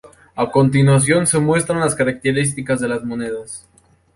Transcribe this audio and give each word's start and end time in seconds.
A 0.35 0.49
continuación 0.49 1.27
se 1.27 1.37
muestran 1.37 1.79
las 1.79 1.93
características 1.93 2.79
de 2.81 2.87
las 2.87 3.03
monedas. 3.03 3.67